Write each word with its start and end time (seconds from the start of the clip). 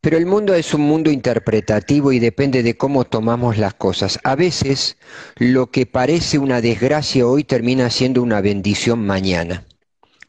Pero 0.00 0.16
el 0.16 0.24
mundo 0.24 0.54
es 0.54 0.72
un 0.72 0.80
mundo 0.80 1.10
interpretativo 1.10 2.12
y 2.12 2.18
depende 2.18 2.62
de 2.62 2.76
cómo 2.76 3.04
tomamos 3.04 3.58
las 3.58 3.74
cosas. 3.74 4.18
A 4.24 4.34
veces 4.34 4.96
lo 5.36 5.70
que 5.70 5.84
parece 5.84 6.38
una 6.38 6.62
desgracia 6.62 7.26
hoy 7.26 7.44
termina 7.44 7.90
siendo 7.90 8.22
una 8.22 8.40
bendición 8.40 9.04
mañana. 9.04 9.66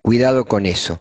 Cuidado 0.01 0.45
con 0.45 0.65
eso. 0.65 0.99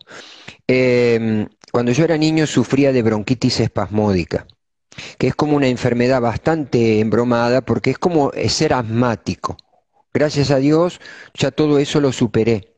Eh, 0.67 1.47
cuando 1.71 1.91
yo 1.91 2.05
era 2.05 2.17
niño 2.17 2.47
sufría 2.47 2.93
de 2.93 3.01
bronquitis 3.01 3.59
espasmódica, 3.59 4.47
que 5.17 5.27
es 5.27 5.35
como 5.35 5.57
una 5.57 5.67
enfermedad 5.67 6.21
bastante 6.21 6.99
embromada 6.99 7.61
porque 7.61 7.91
es 7.91 7.97
como 7.97 8.31
ser 8.47 8.73
asmático. 8.73 9.57
Gracias 10.13 10.51
a 10.51 10.57
Dios 10.57 10.99
ya 11.33 11.51
todo 11.51 11.79
eso 11.79 11.99
lo 11.99 12.11
superé. 12.13 12.70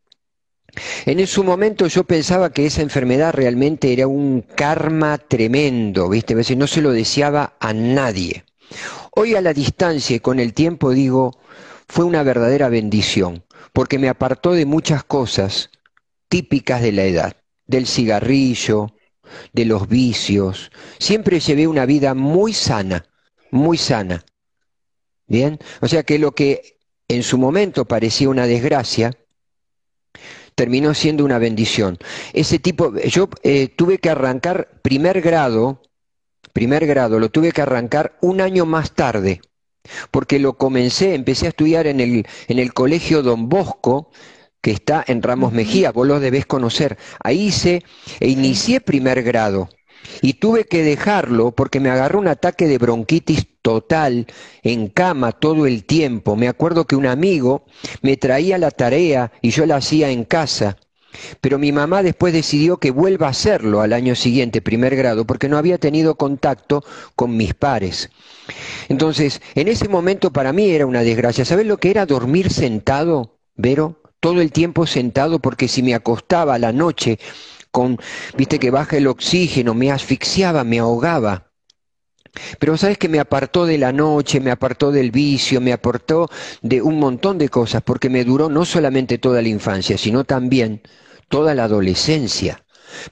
En 1.06 1.20
ese 1.20 1.42
momento 1.42 1.88
yo 1.88 2.04
pensaba 2.04 2.52
que 2.52 2.66
esa 2.66 2.82
enfermedad 2.82 3.34
realmente 3.34 3.94
era 3.94 4.08
un 4.08 4.42
karma 4.42 5.18
tremendo, 5.18 6.10
¿viste? 6.10 6.36
no 6.56 6.68
se 6.68 6.82
lo 6.82 6.92
deseaba 6.92 7.56
a 7.60 7.74
nadie. 7.74 8.46
Hoy 9.12 9.36
a 9.36 9.42
la 9.42 9.54
distancia 9.54 10.16
y 10.16 10.20
con 10.20 10.40
el 10.40 10.54
tiempo 10.54 10.92
digo, 10.92 11.40
fue 11.88 12.06
una 12.06 12.24
verdadera 12.24 12.70
bendición, 12.70 13.44
porque 13.72 14.00
me 14.00 14.10
apartó 14.10 14.54
de 14.54 14.66
muchas 14.66 15.04
cosas 15.04 15.70
típicas 16.28 16.82
de 16.82 16.92
la 16.92 17.04
edad, 17.04 17.38
del 17.68 17.86
cigarrillo, 17.86 18.96
de 19.52 19.66
los 19.66 19.88
vicios. 19.88 20.72
Siempre 20.98 21.40
llevé 21.40 21.68
una 21.68 21.86
vida 21.86 22.16
muy 22.16 22.54
sana, 22.54 23.06
muy 23.52 23.78
sana. 23.78 24.26
Bien, 25.28 25.60
o 25.82 25.88
sea 25.88 26.04
que 26.04 26.18
lo 26.18 26.34
que 26.34 26.80
en 27.08 27.24
su 27.24 27.38
momento 27.38 27.86
parecía 27.86 28.30
una 28.30 28.48
desgracia, 28.48 29.12
terminó 30.56 30.94
siendo 30.94 31.26
una 31.26 31.40
bendición. 31.40 31.98
Ese 32.34 32.60
tipo, 32.60 32.96
yo 32.98 33.30
eh, 33.44 33.68
tuve 33.68 33.98
que 33.98 34.10
arrancar 34.10 34.70
primer 34.82 35.22
grado, 35.22 35.82
primer 36.54 36.86
grado, 36.86 37.20
lo 37.20 37.30
tuve 37.30 37.52
que 37.52 37.62
arrancar 37.62 38.18
un 38.22 38.42
año 38.42 38.66
más 38.66 38.94
tarde, 38.94 39.42
porque 40.12 40.40
lo 40.40 40.58
comencé, 40.58 41.16
empecé 41.16 41.48
a 41.48 41.50
estudiar 41.50 41.88
en 41.88 42.00
el, 42.00 42.26
en 42.48 42.60
el 42.60 42.74
colegio 42.74 43.22
Don 43.22 43.50
Bosco, 43.50 44.12
que 44.62 44.72
está 44.72 45.04
en 45.08 45.22
Ramos 45.22 45.52
Mejía, 45.52 45.92
vos 45.92 46.08
lo 46.08 46.20
debés 46.20 46.46
conocer. 46.46 46.98
Ahí 47.20 47.48
hice 47.48 47.84
e 48.20 48.30
inicié 48.30 48.80
primer 48.80 49.22
grado 49.22 49.70
y 50.22 50.36
tuve 50.36 50.66
que 50.66 50.84
dejarlo 50.84 51.52
porque 51.52 51.80
me 51.80 51.90
agarró 51.90 52.20
un 52.20 52.28
ataque 52.28 52.68
de 52.68 52.78
bronquitis 52.78 53.46
total 53.64 54.28
en 54.62 54.90
cama 54.90 55.32
todo 55.32 55.66
el 55.66 55.86
tiempo. 55.86 56.36
Me 56.36 56.48
acuerdo 56.48 56.86
que 56.86 56.96
un 56.96 57.08
amigo 57.08 57.66
me 58.04 58.18
traía 58.18 58.60
la 58.60 58.70
tarea 58.70 59.32
y 59.42 59.50
yo 59.50 59.66
la 59.66 59.78
hacía 59.78 60.12
en 60.12 60.26
casa. 60.26 60.78
Pero 61.42 61.58
mi 61.58 61.72
mamá 61.72 62.04
después 62.04 62.34
decidió 62.34 62.78
que 62.78 62.92
vuelva 62.92 63.28
a 63.28 63.32
hacerlo 63.32 63.82
al 63.82 63.94
año 63.94 64.16
siguiente, 64.16 64.62
primer 64.62 64.96
grado, 64.96 65.26
porque 65.26 65.50
no 65.50 65.58
había 65.58 65.78
tenido 65.80 66.16
contacto 66.16 66.84
con 67.16 67.36
mis 67.38 67.54
pares. 67.56 68.10
Entonces, 68.90 69.42
en 69.56 69.68
ese 69.68 69.88
momento 69.88 70.32
para 70.32 70.54
mí 70.54 70.70
era 70.70 70.86
una 70.86 71.02
desgracia. 71.02 71.46
¿Sabes 71.46 71.66
lo 71.66 71.78
que 71.78 71.92
era 71.92 72.06
dormir 72.06 72.52
sentado, 72.52 73.40
Vero? 73.56 74.04
todo 74.24 74.40
el 74.40 74.54
tiempo 74.54 74.88
sentado 74.88 75.40
porque 75.40 75.68
si 75.68 75.84
me 75.84 75.94
acostaba 75.94 76.56
a 76.56 76.58
la 76.58 76.72
noche 76.72 77.20
con, 77.72 77.98
viste 78.38 78.58
que 78.58 78.72
baja 78.72 78.96
el 78.96 79.08
oxígeno, 79.08 79.74
me 79.74 79.92
asfixiaba, 79.92 80.64
me 80.64 80.80
ahogaba. 80.80 81.52
Pero 82.60 82.78
sabes 82.78 82.98
que 82.98 83.10
me 83.10 83.20
apartó 83.20 83.66
de 83.66 83.78
la 83.78 83.92
noche, 83.92 84.40
me 84.40 84.52
apartó 84.52 84.92
del 84.92 85.12
vicio, 85.12 85.62
me 85.62 85.74
apartó 85.74 86.30
de 86.62 86.82
un 86.82 87.00
montón 87.00 87.38
de 87.38 87.50
cosas, 87.50 87.82
porque 87.84 88.10
me 88.10 88.24
duró 88.24 88.50
no 88.50 88.66
solamente 88.66 89.18
toda 89.18 89.42
la 89.42 89.50
infancia, 89.50 89.98
sino 89.98 90.24
también 90.24 90.82
toda 91.30 91.54
la 91.54 91.66
adolescencia. 91.66 92.64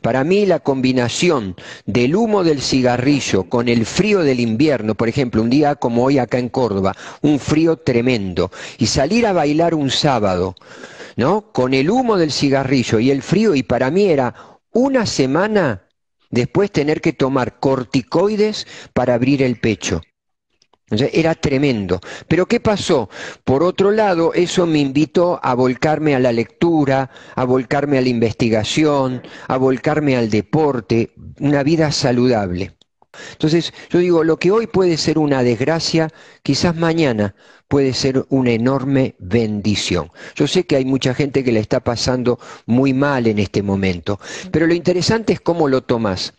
Para 0.02 0.24
mí 0.24 0.46
la 0.46 0.60
combinación 0.60 1.56
del 1.86 2.16
humo 2.16 2.44
del 2.44 2.62
cigarrillo 2.62 3.46
con 3.46 3.68
el 3.68 3.86
frío 3.86 4.20
del 4.20 4.40
invierno, 4.40 4.96
por 4.96 5.10
ejemplo, 5.10 5.42
un 5.42 5.50
día 5.50 5.76
como 5.76 6.04
hoy 6.04 6.18
acá 6.20 6.38
en 6.38 6.50
Córdoba, 6.50 6.96
un 7.22 7.40
frío 7.40 7.78
tremendo, 7.78 8.52
y 8.78 8.88
salir 8.88 9.26
a 9.26 9.34
bailar 9.34 9.74
un 9.74 9.90
sábado, 9.90 10.56
¿no? 11.16 11.52
Con 11.52 11.74
el 11.74 11.90
humo 11.90 12.18
del 12.18 12.32
cigarrillo 12.32 13.00
y 13.00 13.12
el 13.12 13.22
frío, 13.22 13.56
y 13.56 13.64
para 13.64 13.90
mí 13.92 14.06
era 14.06 14.36
una 14.72 15.06
semana 15.06 15.84
después 16.32 16.72
tener 16.72 17.02
que 17.02 17.14
tomar 17.14 17.60
corticoides 17.60 18.66
para 18.94 19.14
abrir 19.14 19.44
el 19.44 19.60
pecho 19.60 20.02
era 21.12 21.36
tremendo. 21.36 22.00
Pero 22.28 22.46
¿qué 22.46 22.60
pasó? 22.60 23.10
Por 23.44 23.64
otro 23.64 23.92
lado, 23.92 24.34
eso 24.34 24.66
me 24.66 24.80
invitó 24.80 25.40
a 25.42 25.54
volcarme 25.54 26.16
a 26.16 26.20
la 26.20 26.32
lectura, 26.32 27.10
a 27.36 27.44
volcarme 27.44 27.98
a 27.98 28.02
la 28.02 28.10
investigación, 28.10 29.22
a 29.48 29.58
volcarme 29.58 30.18
al 30.18 30.30
deporte, 30.30 31.12
una 31.40 31.64
vida 31.64 31.92
saludable. 31.92 32.76
Entonces, 33.34 33.74
yo 33.90 34.00
digo, 34.00 34.24
lo 34.24 34.38
que 34.38 34.52
hoy 34.52 34.68
puede 34.68 34.98
ser 34.98 35.18
una 35.18 35.44
desgracia, 35.44 36.10
quizás 36.44 36.76
mañana 36.76 37.36
puede 37.68 37.94
ser 37.94 38.26
una 38.30 38.52
enorme 38.52 39.16
bendición. 39.20 40.12
Yo 40.36 40.48
sé 40.48 40.66
que 40.66 40.76
hay 40.76 40.86
mucha 40.86 41.14
gente 41.14 41.44
que 41.44 41.52
le 41.52 41.60
está 41.62 41.80
pasando 41.80 42.40
muy 42.66 42.94
mal 42.94 43.28
en 43.28 43.40
este 43.40 43.64
momento, 43.64 44.20
pero 44.52 44.68
lo 44.68 44.74
interesante 44.74 45.34
es 45.34 45.42
cómo 45.42 45.68
lo 45.68 45.82
tomas. 45.82 46.30